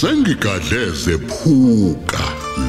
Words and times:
sengigadleze 0.00 1.18
phuka 1.28 2.24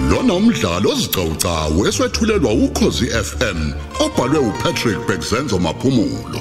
lona 0.10 0.34
umdlalo 0.34 0.90
ozicawucawu 0.92 1.80
eswetshulelwa 1.90 2.52
ukhozi 2.66 3.06
FM 3.28 3.60
obhalwe 4.06 4.40
uPatrick 4.50 5.00
Bekzenzo 5.08 5.60
maphumulo. 5.60 6.40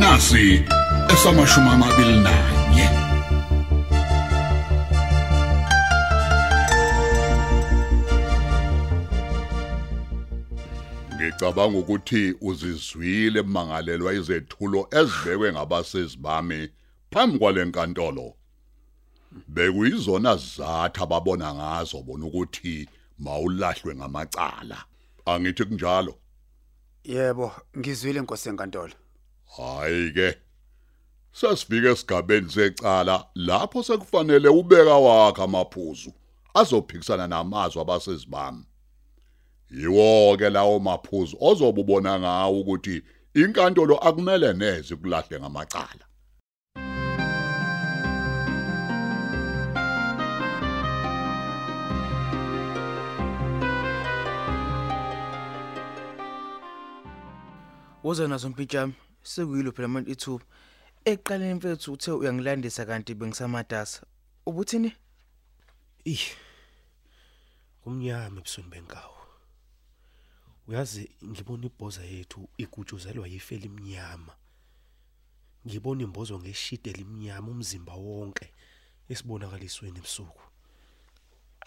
Nasi 0.00 0.62
esamashumi 1.12 1.68
amabili 1.68 2.16
nanye. 2.20 2.61
Ngicabanga 11.42 11.78
ukuthi 11.78 12.34
uzizwile 12.40 13.40
emangalelwa 13.40 14.12
izethulo 14.14 14.80
ezibekwe 14.98 15.52
ngabasezi 15.52 16.16
bami 16.16 16.68
phambi 17.10 17.38
kwalenkantolo. 17.38 18.26
Bekuyizona 19.48 20.36
zathu 20.36 21.02
ababona 21.02 21.54
ngazo 21.54 22.02
bona 22.06 22.26
ukuthi 22.26 22.88
mawulahlwe 23.18 23.94
ngamacala. 23.94 24.78
Angithi 25.26 25.64
kunjalo. 25.64 26.14
Yebo, 27.04 27.52
ngizwile 27.78 28.18
inkosi 28.20 28.48
enkantolo. 28.48 28.94
Hayi 29.56 30.12
ke. 30.12 30.28
Sasifike 31.32 31.88
esigabeni 31.90 32.50
secala 32.50 33.26
lapho 33.34 33.82
sekufanele 33.82 34.48
ubeka 34.48 34.96
wakhe 35.06 35.42
amaphuzu 35.42 36.12
azophikisana 36.54 37.26
namazwi 37.26 37.80
abasezibami. 37.82 38.64
Yiwo 39.72 40.36
ke 40.36 40.50
lawo 40.50 40.78
maphuzu 40.78 41.36
ozobubona 41.40 42.20
ngawo 42.20 42.60
ukuthi 42.60 43.02
inkantolo 43.34 43.96
akumele 43.98 44.52
neze 44.52 44.96
kulahle 44.96 45.40
ngamacala. 45.40 46.04
Woza 58.04 58.28
nazo 58.28 58.48
mpintshami 58.48 58.94
sekuyilo 59.22 59.72
phela 59.72 59.88
manje 59.88 60.12
ithuba. 60.12 60.44
Eqaleni 61.04 61.54
mfethu 61.54 61.92
uthe 61.92 62.10
uyangilandisa 62.10 62.86
kanti 62.86 63.14
bengisamatasa. 63.14 64.02
Ubuthini? 64.46 64.92
Ih. 66.04 66.24
Kumnyama 67.82 68.38
ebusweni 68.38 68.68
benkawu. 68.70 69.21
Uyazi 70.68 71.10
ngibona 71.24 71.66
ibhoza 71.66 72.02
yethu 72.04 72.48
igutshuzelwa 72.58 73.26
yifeli 73.28 73.66
emnyama. 73.66 74.32
Ngibona 75.66 76.02
imbozo 76.02 76.38
ngeshide 76.38 76.90
elimnyama 76.90 77.48
umzimba 77.50 77.94
wonke 77.94 78.46
esibonakalisweni 79.08 79.98
ebusuku. 79.98 80.42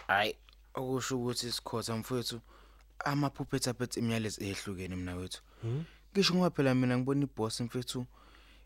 Hayi, 0.07 0.35
okusho 0.79 1.13
ukuthi 1.19 1.51
sikhotha 1.51 1.95
mfethu 1.97 2.37
amaphuphetha 3.09 3.73
phethe 3.73 3.99
imiyalezo 3.99 4.39
ehlukene 4.43 4.95
mina 4.95 5.15
wethu. 5.15 5.41
Ngisho 6.11 6.33
ngoba 6.35 6.49
phela 6.55 6.75
mina 6.75 6.97
ngibona 6.97 7.23
iboss 7.27 7.61
mfethu 7.61 8.05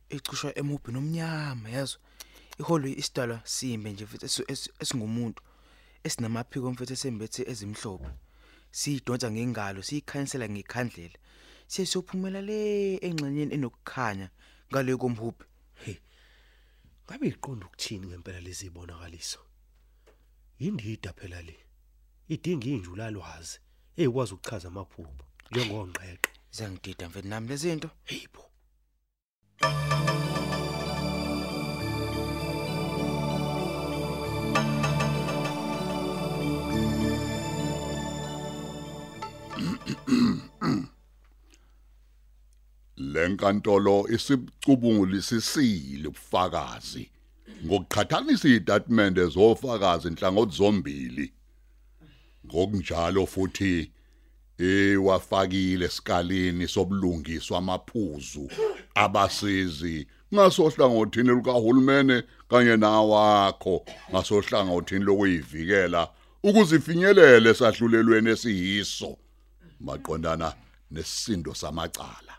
ecushwa 0.10 0.58
emhubhini 0.60 0.98
omnyama 0.98 1.70
yazo. 1.70 1.98
Iholo 2.60 2.88
isidalwa 2.88 3.42
simbe 3.44 3.92
nje 3.92 4.06
mfethu 4.06 4.26
esi- 4.26 4.46
esi- 4.54 4.72
esingumuntu 4.80 5.42
esinamaphiko 6.04 6.72
mfethu 6.72 6.94
esembethe 6.94 7.42
ezimhlophe. 7.52 8.10
Siyidonsa 8.72 9.32
ngengalo, 9.32 9.82
siyikhanyisela 9.82 10.50
ngekhandlela. 10.50 11.18
Sesiyophumela 11.68 12.42
le 12.42 12.98
engxenyeni 13.08 13.54
enokukhanya 13.56 14.30
ngale 14.70 14.98
komhubhi. 14.98 15.46
Ngabe 17.06 17.28
iqonda 17.28 17.66
ukuthini 17.66 18.08
ngempela 18.08 18.40
lezi 18.42 18.66
ibonakaliso? 18.70 19.40
Indida 20.60 21.14
phela 21.14 21.42
le. 21.42 21.58
Idinga 22.30 22.68
injula 22.68 23.12
lwazi 23.12 23.60
ekwazi 23.98 24.34
ukuchaza 24.34 24.68
amaphupho 24.68 25.26
njengongqeqe. 25.52 26.30
Ziyangidida 26.52 27.10
mfethu 27.10 27.28
nami 27.28 27.48
lezi 27.50 27.70
zinto. 27.70 27.90
Heyibo. 28.06 28.44
Lenkantolo 43.20 44.08
isicubungulisisile 44.16 46.08
ubufakazi 46.08 47.10
ngokuqhathanisa 47.66 48.48
izitatimende 48.48 49.26
zofakazi 49.26 50.08
inhlangothi 50.08 50.56
zombili. 50.58 51.34
Ngokunjalo 52.46 53.26
futhi 53.26 53.92
ewafakile 54.60 55.86
esikalini 55.86 56.68
sobulungiswa 56.68 57.58
amaphuzu 57.58 58.50
abasizi 58.96 60.08
ngasohlangothini 60.34 61.30
lukahulumene 61.30 62.24
kanye 62.50 62.78
nawakho 62.78 63.86
ngasohlangothini 64.12 65.06
lokuyivikela 65.06 66.02
ukuzifinyelele 66.44 67.54
sahlulelweni 67.54 68.30
esiyiso 68.30 69.18
maqondana 69.80 70.54
nesisindo 70.92 71.54
samacala 71.54 72.34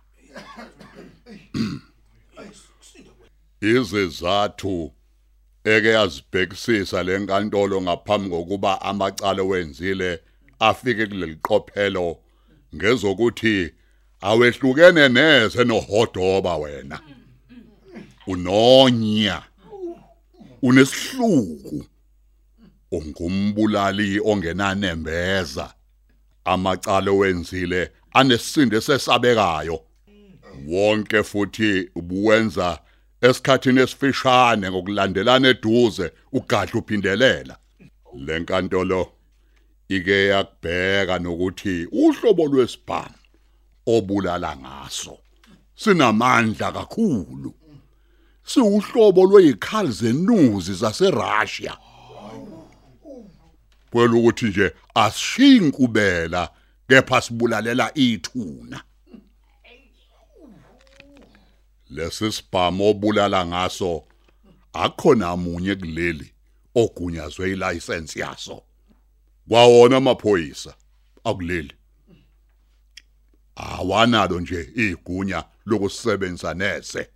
izizathu 3.61 4.93
eke 5.65 5.89
yazibhekisisa 5.89 7.03
lenkantolo 7.03 7.83
ngaphambi 7.83 8.31
kokuba 8.31 8.83
amacala 8.83 9.43
wenzile 9.43 10.21
afike 10.59 11.07
kuleli 11.07 11.37
qophelo 11.37 12.19
ngezokuthi 12.75 13.71
awehlukene 14.21 15.09
neze 15.09 15.65
nohodoba 15.65 16.57
wena. 16.57 17.01
Unonya 18.27 19.43
unesihluku 20.63 21.85
ungumbulali 22.93 24.21
ongenanembeza. 24.25 25.75
Amacala 26.45 27.13
wenzile 27.13 27.93
anesisindo 28.13 28.81
sesabekayo 28.81 29.90
wonke 30.69 31.23
futhi 31.23 31.91
ubuwenza 31.95 32.79
esikhathini 33.21 33.81
esifishane 33.81 34.71
ngokulandelana 34.71 35.49
eduze 35.49 36.13
ugadla 36.33 36.81
uphindelela. 36.81 37.57
Lenkantolo 38.27 39.13
ike 39.89 40.27
yakubheka 40.27 41.19
nokuthi 41.19 41.89
uhlobo 41.93 42.47
lwesibhamu 42.47 43.15
obulala 43.87 44.57
ngaso 44.57 45.19
sinamandla 45.75 46.73
kakhulu. 46.73 47.55
Siuhlobo 48.45 49.25
lweyikhali 49.25 49.93
zenuzi 49.93 50.75
zaseRussia. 50.75 51.77
Kwelo 53.91 54.19
ukuthi 54.19 54.45
nje 54.45 54.73
asishiyi 54.95 55.57
inkubela 55.57 56.51
kepha 56.89 57.21
sibulalela 57.21 57.91
ithuna. 57.95 58.83
Lesi 61.91 62.33
sibhamu 62.33 62.85
obulala 62.91 63.47
ngaso 63.47 64.05
akhona 64.73 65.37
munye 65.37 65.75
kuleli 65.75 66.33
ogunyazwe 66.75 67.51
ilicense 67.51 68.21
yaso. 68.21 68.63
Kwawona 69.49 69.97
amaphoyisa 69.97 70.75
akuleli. 71.25 71.75
Awanalo 73.57 74.41
nje 74.41 74.73
igunya 74.75 75.45
lokusebenzisa 75.67 76.55
neze. 76.55 77.11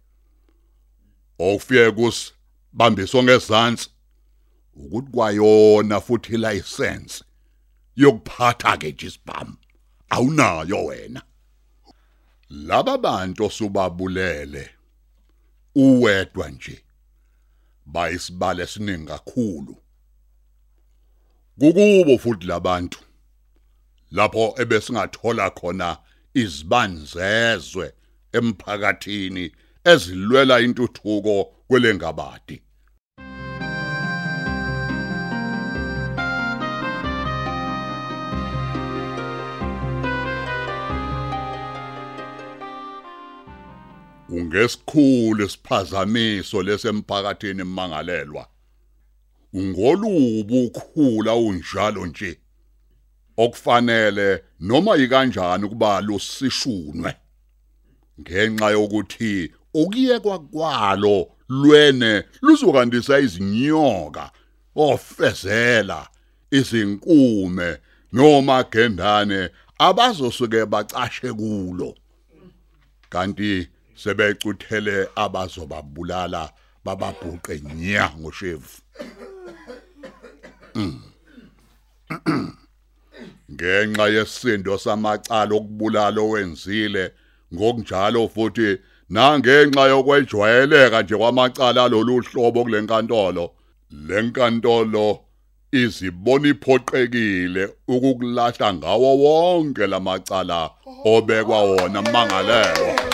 Okufike 1.39 1.91
kus 1.91 2.33
bambiswa 2.73 3.23
ngezantsi 3.23 3.89
ukuthi 4.75 5.11
kwayona 5.11 6.01
futhi 6.01 6.37
license 6.37 7.25
yokuphatha 7.97 8.77
ke 8.77 8.89
isibhamu 8.89 9.57
awunayo 10.11 10.85
wena. 10.85 11.23
Laba 12.55 12.99
bantu 12.99 13.45
osubabulele. 13.45 14.71
Uwedwa 15.75 16.49
nje. 16.49 16.85
Bayisibale 17.87 18.63
esiningi 18.63 19.07
kakhulu. 19.07 19.77
Kukubo 21.59 22.19
futhi 22.19 22.47
labantu 22.47 22.99
lapho 24.11 24.55
ebesingathola 24.63 25.51
khona 25.51 25.99
izibanzezwe 26.35 27.93
emphakathini 28.33 29.53
ezilwela 29.85 30.61
intuthuko 30.61 31.45
kwelengabadi 31.69 32.63
ungesikhulu 44.37 45.45
isiphazamiso 45.45 46.63
lesemphakathini 46.63 47.61
emangalelwa 47.61 48.45
ungolubu 49.55 50.65
ukhula 50.67 51.35
unjalo 51.37 52.07
nje. 52.07 52.39
Okufanele 53.37 54.45
noma 54.61 54.97
ikanjani 54.97 55.69
kuba 55.69 56.01
lusishunwe. 56.01 57.15
Ngenxa 58.21 58.71
yokuthi 58.71 59.53
ukuyekwa 59.75 60.39
kwalo 60.39 61.29
lwene 61.49 62.25
luzokandisa 62.43 63.19
izinyoka 63.19 64.31
ofezela 64.77 66.09
izinkume 66.51 67.79
noma 68.13 68.65
gendane 68.73 69.51
abazosuke 69.79 70.67
bacashe 70.67 71.33
kulo. 71.33 71.95
Kanti 73.09 73.69
sebecuthele 73.95 75.09
abazobabulala 75.17 76.53
bababhuqe 76.85 77.61
nya 77.61 78.11
ngoshevu. 78.21 78.81
Mm. 80.75 81.03
ngenxa 83.53 84.07
yesindo 84.09 84.79
samacala 84.79 85.55
okubulala 85.55 86.21
owenzile 86.21 87.05
ngokunjalo 87.55 88.29
futhi 88.35 88.79
nangenxa 89.11 89.85
yokwejwayeleka 89.93 91.03
nje 91.03 91.17
kwamacala 91.17 91.89
lolu 91.89 92.21
hlobo 92.27 92.65
kulenkantolo 92.65 93.45
lenkantolo 94.09 95.07
izibona 95.73 96.49
iphoqekile 96.49 97.63
ukukulahla 97.89 98.75
ngawo 98.75 99.11
wonke 99.25 99.87
lamacala 99.87 100.71
obekwa 101.13 101.59
wona 101.63 102.01
mangalelwa 102.03 103.14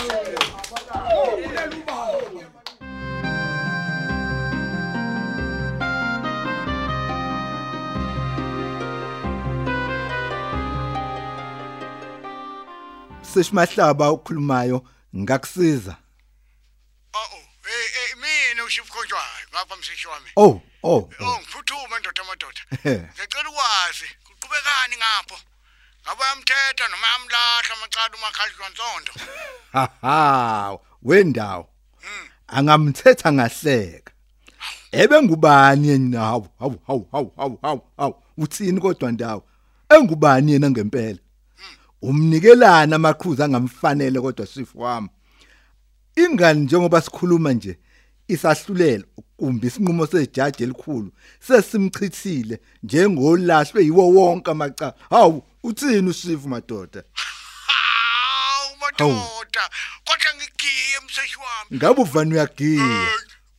seshimahlaba 13.33 14.05
okhulumayo 14.09 14.85
ngakusiza 15.15 15.95
Oh, 17.13 17.37
eh 17.67 17.87
eh 17.99 18.17
mina 18.17 18.63
uShifukhonjwayo 18.63 19.45
ngapha 19.51 19.75
mshishi 19.75 20.07
wami. 20.07 20.29
oh 20.35 20.61
oh 20.83 21.09
Oh, 21.19 21.37
ngiphuthuma 21.39 21.99
ndoda 21.99 22.21
amadoda. 22.21 22.61
Ngicela 23.13 23.49
ukwazi, 23.49 24.07
kuqhubekani 24.23 24.95
ngapho? 24.97 25.37
Ngabe 26.03 26.23
yamthetha 26.23 26.87
noma 26.91 27.07
yamlahla 27.13 27.73
amacala 27.77 28.15
umakhalishwa 28.17 28.69
nsondo? 28.69 29.11
haha 29.73 30.77
wendawo. 31.03 31.69
Angamthetha 32.47 33.31
ngahleka. 33.33 34.11
Ebe 34.91 35.21
ngubani 35.21 35.87
yena 35.87 36.19
hawu 36.19 36.47
hawu 36.59 36.79
hawu 36.87 37.31
hawu 37.61 37.87
hawu. 37.97 38.23
Uthini 38.37 38.81
kodwa 38.81 39.11
ndawo? 39.11 39.47
Engubani 39.89 40.51
yena 40.51 40.69
ngempela? 40.69 41.19
Umnikelana 42.01 42.95
amaqhuzu 42.95 43.43
angamfanele 43.43 44.19
kodwa 44.21 44.45
sifu 44.47 44.79
wami 44.79 45.09
ingani 46.15 46.59
njengoba 46.61 47.01
sikhuluma 47.01 47.53
nje 47.53 47.79
isahlulelo 48.27 49.03
kumbe 49.37 49.67
isinqumo 49.67 50.07
sejaji 50.07 50.63
elikhulu 50.63 51.11
sesimchithile 51.39 52.59
njengolahlwe 52.83 53.83
yiwo 53.83 54.07
wonke 54.09 54.51
amacala 54.51 54.93
hawu 55.09 55.43
uthini 55.63 56.09
usifu 56.09 56.49
madoda 56.49 57.03
madoda, 58.79 59.69
kodwa 60.05 60.31
ngigiye 60.35 60.99
mseshi 61.05 61.37
wami. 61.37 61.77
ngabe 61.77 62.01
uvani 62.01 62.33
uyagiya 62.33 62.85
Eh, 62.85 63.07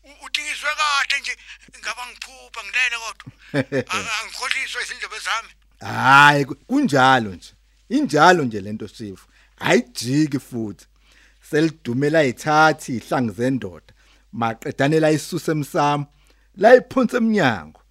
u- 0.04 0.26
Uthi 0.26 0.40
ngizwe 0.42 0.70
kahle 0.78 1.20
nje, 1.20 1.36
ngaba 1.80 2.02
ngiphupha 2.06 2.60
ngilele 2.64 2.96
kodwa. 3.04 3.32
Angikhohliswa 4.22 4.82
izindlebe 4.82 5.18
zami. 5.26 5.48
hayi 5.80 6.44
ku- 6.44 6.54
kunjalo 6.54 7.30
nje 7.34 7.52
injalo 7.96 8.44
nje 8.44 8.60
lento 8.60 8.88
sifu. 8.88 9.26
Ayijiki 9.58 10.38
futhi. 10.38 10.86
Selidumela 11.50 12.24
ithathi 12.24 12.96
ihlangu 12.96 13.32
zendoda. 13.32 13.92
Maqedanela 14.32 15.10
isuse 15.10 15.50
emsamo 15.52 16.06
la 16.56 16.74
iphonse 16.76 17.16
eminyango 17.16 17.82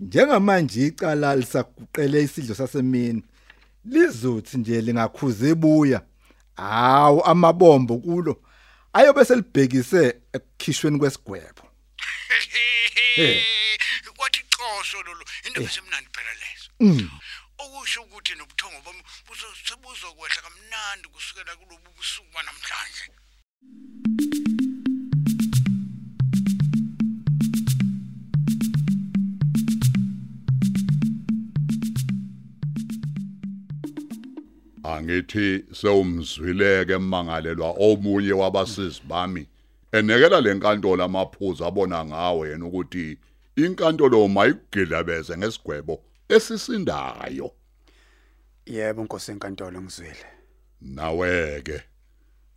njengamanje 0.00 0.86
icala 0.86 1.36
lisaguqele 1.36 2.22
isidlo 2.22 2.54
sasemini 2.54 3.22
lizothi 3.84 4.56
nje 4.58 4.80
lingakhuza 4.80 5.48
ebuya 5.48 6.00
hawu 6.56 7.24
amabombo 7.24 7.98
kulo. 7.98 8.42
Ayobe 8.92 9.24
selibhekise 9.24 10.16
ekukhishweni 10.32 10.98
kwesigwebo. 10.98 11.62
Kwathi 14.16 14.40
xoso 14.54 15.02
lolu, 15.06 15.24
indaba 15.46 15.68
semnandi 15.68 16.08
phela 16.14 16.32
lezo. 16.42 16.68
Okusho 17.82 18.02
ukuthi 18.02 18.34
nobuthongo 18.38 18.78
bami 18.86 19.02
buzosebuzokwehla 19.26 20.40
kamnandi 20.44 21.08
kusukela 21.08 21.52
kulobu 21.56 21.90
busuku 21.96 22.30
banamhlanje. 22.34 23.04
Angithi 34.84 35.64
sewumzwileke 35.74 36.92
emangalelwa 36.92 37.70
omunye 37.86 38.32
wabasizi 38.32 39.02
bami 39.08 39.46
enekela 39.92 40.40
lenkantolo 40.40 41.04
amaphuzu 41.04 41.64
abona 41.64 42.04
ngawe 42.04 42.48
yena 42.50 42.66
ukuthi 42.66 43.18
inkantolo 43.56 44.28
mayigidlabeze 44.28 45.34
ngesigwebo 45.36 45.94
esisindayo. 46.28 47.50
Yebo 48.66 49.04
Nkosi 49.04 49.32
enkantolo 49.32 49.82
ngizwile. 49.82 50.26
naweke 50.80 51.82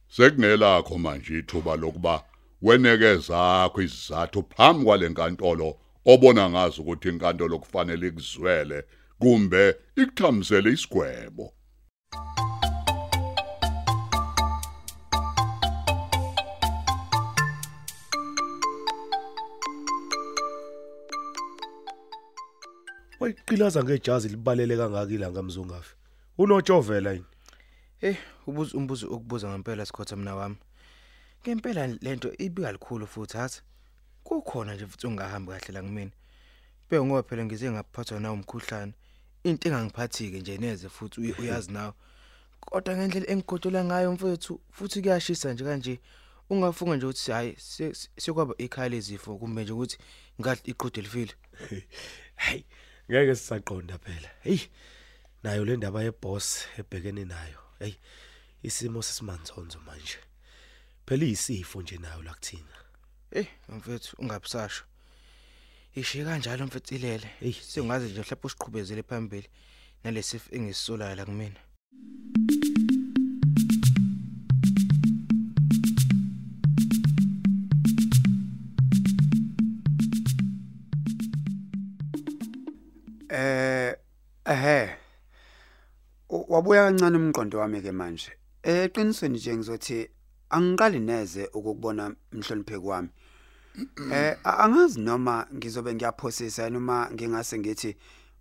sekungelakho 0.07 0.97
manje 0.97 1.39
ithuba 1.39 1.75
lokuba 1.75 2.23
weneke 2.61 3.15
zakho 3.15 3.81
izizathu 3.81 4.43
phambi 4.43 4.85
kwalenkantolo 4.85 5.77
obona 6.05 6.49
ngazi 6.49 6.81
ukuthi 6.81 7.09
inkantolo 7.09 7.59
kufanele 7.59 8.07
ikuzwele 8.07 8.83
kumbe 9.19 9.75
ikuthamisele 9.95 10.69
isigwebo 10.71 11.53
wayiqilaza 23.19 23.83
ngejazi 23.83 24.29
libalele 24.29 24.77
kangaka 24.77 25.13
ilanga 25.13 25.43
mzungafi 25.43 25.95
unotshovela 26.37 27.11
yini 27.11 27.25
Hey, 27.97 28.15
ubuza 28.47 28.77
umbuzo 28.77 29.07
okubuza 29.13 29.47
ngempela 29.49 29.85
sikhotha 29.85 30.15
mina 30.15 30.35
wami. 30.35 30.55
Ngempela 31.43 31.87
lento 31.87 32.31
ibika 32.37 32.71
likhulu 32.71 33.07
futhi 33.07 33.37
hathi. 33.37 33.61
Kukhona 34.23 34.75
nje 34.75 34.87
futhi 34.87 35.07
ungahambi 35.07 35.51
kahle 35.51 35.73
la 35.73 35.81
kumina. 35.81 36.11
Bhe 36.89 37.01
ngoba 37.01 37.23
phela 37.23 37.45
ngize 37.45 37.71
ngaphathwa 37.71 38.19
na 38.19 38.31
umkhuhlane. 38.31 38.93
Into 39.43 39.69
engangiphathike 39.69 40.39
nje 40.39 40.57
neze 40.57 40.89
futhi 40.89 41.21
uy- 41.21 41.35
uyazi 41.41 41.71
nawe. 41.71 41.93
Kodwa 42.59 42.97
ngendlela 42.97 43.27
engigodola 43.31 43.83
ngayo 43.85 44.11
mfowethu 44.11 44.59
futhi 44.71 45.01
kuyashisa 45.01 45.53
nje 45.53 45.63
kanje. 45.63 45.99
Ungafunga 46.49 46.95
nje 46.95 47.05
ukuthi 47.05 47.31
hayi 47.31 47.55
se- 47.57 47.93
se- 47.93 48.09
sekwaba 48.17 48.53
ikhaya 48.57 48.89
lezifo 48.89 49.37
kumbe 49.37 49.63
nje 49.63 49.73
ukuthi 49.73 49.97
ngathi 50.41 50.71
iqhude 50.71 51.01
lifile. 51.01 51.33
hey 52.35 52.61
ngeke 53.09 53.35
sisaqonda 53.35 53.97
phela 53.97 54.29
hey 54.43 54.59
nayo 55.43 55.65
le 55.65 55.77
ndaba 55.77 56.03
yeboss 56.03 56.47
ebhekene 56.79 57.25
nayo 57.25 57.59
hey 57.79 57.93
isimo 58.63 59.01
sesimanzonzo 59.01 59.79
manje 59.87 60.17
phela 61.05 61.25
isifo 61.25 61.81
nje 61.81 61.97
nayo 61.97 62.21
la 62.23 62.33
kuthina 62.33 62.85
Eh, 63.31 63.47
mfethu 63.69 64.15
ungabusasho. 64.19 64.83
Ishiye 65.95 66.23
kanjalo 66.25 66.65
mfethu 66.65 66.95
ilele. 66.95 67.29
Eyi. 67.41 67.53
Sengazi 67.53 68.05
nje 68.05 68.19
mhlawumbe 68.21 68.47
usiqhubezele 68.47 69.03
phambili 69.03 69.49
nalesifo 70.03 70.55
engisisolayo 70.55 71.15
la 71.15 71.25
kumina. 71.25 71.59
Wabuya 86.65 86.83
kancane 86.89 87.17
umqondo 87.17 87.59
wami 87.59 87.81
ke 87.81 87.91
manje. 87.91 88.31
Eh 88.63 88.89
qinisweni 88.91 89.37
nje 89.37 89.55
ngizothi 89.55 90.09
angiqali 90.49 90.99
neze 90.99 91.45
ukukubona 91.53 92.15
mhlonipheki 92.31 92.85
wami. 92.87 93.09
Eh 94.11 94.37
a- 94.43 94.57
angazi 94.63 94.99
noma 94.99 95.47
ngizobe 95.53 95.93
ngiyaphosisa 95.93 96.69
noma 96.69 97.09
ngingase 97.13 97.59
ngithi 97.59 97.95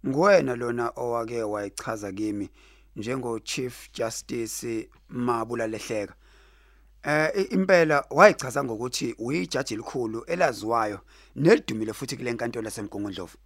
nguwena 0.06 0.56
lona 0.56 0.88
owake 0.96 1.42
wayichaza 1.42 2.12
kimi 2.12 2.48
njengo 2.96 3.38
Chief 3.40 3.90
Justice 3.92 4.88
Mabula 5.08 5.66
Lehleka. 5.66 6.14
Eh 7.02 7.30
i- 7.36 7.42
impela 7.54 8.04
wayichaza 8.10 8.64
ngokuthi 8.64 9.14
uyijaji 9.18 9.74
elikhulu 9.74 10.24
elaziwayo 10.26 11.00
nelidumile 11.36 11.92
futhi 11.92 12.16
kule 12.16 12.32
nkantolo 12.32 12.64
yasemgungundlovu. 12.64 13.36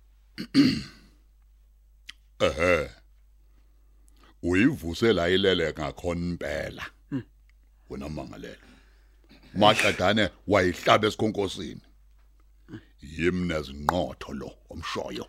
ehe 2.40 2.90
uyivuse 4.42 5.12
la 5.12 5.28
ilele 5.28 5.72
ngakhona 5.72 6.20
impela. 6.20 6.86
Wena 7.90 8.08
mangalelo 8.08 8.68
maqedane 9.54 10.30
wayihlaba 10.46 11.06
esikhonkosini. 11.08 11.80
Yimna 13.02 13.62
zinqotho 13.62 14.32
lo 14.32 14.50
omshoyo. 14.70 15.26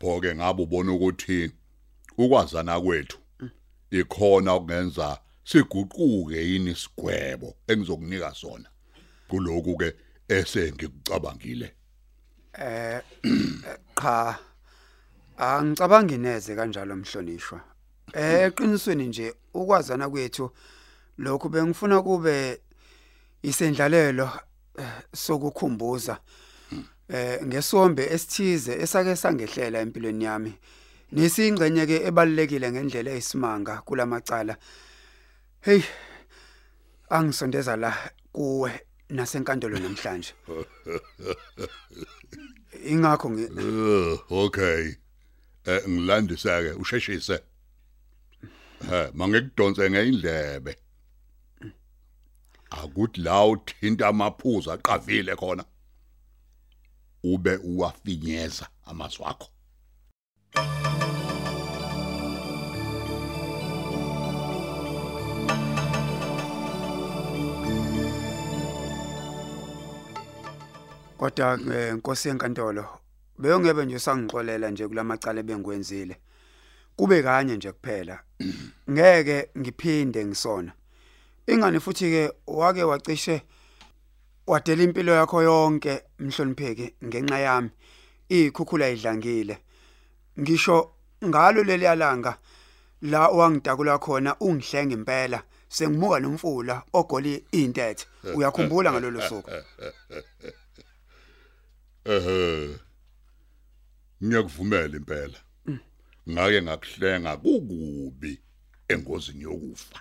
Phoke 0.00 0.34
ngabe 0.34 0.62
ubona 0.62 0.92
ukuthi 0.92 1.50
ukwazana 2.18 2.80
kwethu 2.80 3.18
ikhona 3.90 4.52
okungenza 4.52 5.20
siguquke 5.44 6.38
yini 6.48 6.70
isigwebo 6.70 7.56
engizokunika 7.66 8.34
sona 8.34 8.68
kuloku 9.28 9.76
ke 9.76 9.94
esengikucabangile 10.28 11.72
Cha. 14.00 14.38
Angicabangi 15.38 16.18
neze 16.18 16.56
kanjalo 16.56 16.96
mhlonishwa. 16.96 17.60
Eh 18.12 18.46
eqinisweni 18.46 19.06
nje 19.06 19.34
ukwazana 19.54 20.10
kwethu 20.10 20.50
lokhu 21.18 21.48
bengifuna 21.48 22.02
kube 22.02 22.60
isendlalelo 23.42 24.30
eh, 24.78 24.88
sokukhumbuza 25.14 26.18
eh 27.08 27.46
ngesombe 27.46 28.04
esithize 28.14 28.72
esake 28.72 29.16
sangehlela 29.16 29.78
empilweni 29.80 30.24
yami. 30.24 30.54
Nisingcenye 31.12 31.86
ke 31.86 31.96
ebalekile 32.08 32.72
ngendlela 32.72 33.10
eyisimanga 33.10 33.76
kulamacala. 33.84 34.56
Hey 35.60 35.82
angisondeza 37.10 37.76
la 37.76 37.92
kuwe 38.32 38.80
nasenkantolo 39.10 39.78
namhlanje. 39.78 40.34
Ingakho 42.90 43.30
ngi 43.30 43.44
Uh, 43.44 44.18
okay. 44.30 44.94
Eh 45.66 45.82
ngilandisa 45.88 46.62
ke 46.62 46.72
usheshise. 46.80 47.38
Ha, 48.88 49.10
mangekudonse 49.14 49.90
ngeindlebe. 49.90 50.76
Akuthi 52.70 53.20
la 53.20 53.44
uthinta 53.44 54.08
amaphuzu 54.08 54.72
aqavile 54.72 55.36
khona. 55.36 55.64
Ube 57.22 57.56
uwafinyeza 57.56 58.68
amazwi 58.84 59.24
akho. 59.24 59.48
Kodwa 71.18 71.58
inkosi 71.92 72.28
yenkantolo 72.28 73.05
beyongebe 73.38 73.84
nje 73.84 73.98
sangixolela 73.98 74.70
nje 74.70 74.88
kulamacala 74.88 75.40
ebengikwenzile. 75.40 76.16
Kube 76.96 77.22
kanye 77.22 77.56
nje 77.56 77.72
kuphela. 77.72 78.22
Ngeke 78.90 79.48
ngiphinde 79.58 80.26
ngisona. 80.26 80.72
Ingane 81.46 81.80
futhi 81.80 82.10
ke 82.10 82.32
wake 82.46 82.82
wacishe 82.82 83.42
wadela 84.46 84.82
impilo 84.82 85.12
yakho 85.12 85.42
yonke 85.42 86.02
mhlonipheki 86.18 86.94
ngenxa 87.04 87.38
yami. 87.38 87.70
Ikhukhula 88.28 88.88
idlangile. 88.88 89.58
Ngisho 90.40 90.90
ngalo 91.24 91.62
leli 91.62 91.84
yalanga 91.84 92.38
la 93.02 93.28
wangidakula 93.28 93.98
khona 93.98 94.36
ungihlenga 94.40 94.94
impela 94.94 95.42
sengimuka 95.68 96.20
nomfula 96.20 96.82
ogoli 96.92 97.44
intethe 97.52 98.06
uyakhumbula 98.34 98.92
ngalolu 98.92 99.22
suku 99.22 99.50
Ehhe. 102.06 102.85
Ngiyakuvumela 104.24 104.96
impela. 104.96 105.38
Ngake 106.30 106.62
ngakuhlenga 106.62 107.36
kukubi 107.36 108.40
engozini 108.88 109.42
yokufa. 109.42 110.00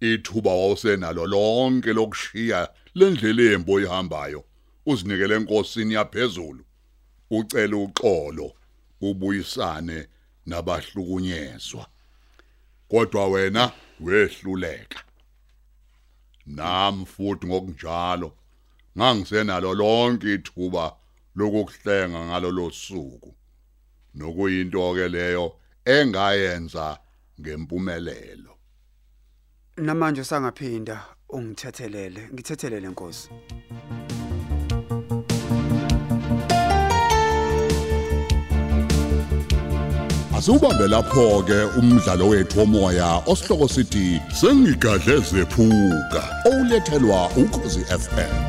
Ithuba 0.00 0.50
wawusenalo 0.50 1.26
lonke 1.26 1.92
lokushiya 1.92 2.68
lendlela 2.94 3.42
embo 3.52 3.80
ihambayo 3.80 4.44
uzinikele 4.86 5.34
enkosini 5.34 5.94
yaphezulu. 5.94 6.64
Ucela 7.30 7.76
uxolo 7.76 8.54
ubuyisane 9.00 10.08
nabahlukunyezwa. 10.46 11.86
Kodwa 12.88 13.28
wena 13.28 13.72
wehluleka. 14.00 15.04
Nami 16.46 17.06
futhi 17.06 17.46
ngokunjalo 17.46 18.36
ngangisenalo 18.98 19.74
lonke 19.74 20.34
ithuba 20.34 20.96
lokuhlenga 21.36 22.26
ngalolo 22.26 22.70
suku. 22.70 23.34
Nokuyinto 24.14 24.94
ke 24.94 25.08
leyo 25.08 25.56
engayenza 25.84 26.98
ngempumelelo. 27.40 28.56
Namanje 29.76 30.20
usangaphinda 30.20 31.04
ungithethelele 31.28 32.28
ngithethelele 32.32 32.88
nkosi. 32.88 33.28
Asubambe 40.36 40.88
lapho 40.88 41.42
ke 41.42 41.78
umdlalo 41.78 42.28
wethu 42.28 42.58
womoya 42.58 43.22
osihloko 43.26 43.68
sithi 43.68 44.20
sengigadle 44.40 45.18
zephuka 45.18 46.22
olethelwa 46.44 47.30
ukhozi 47.36 47.80
FM 47.84 48.43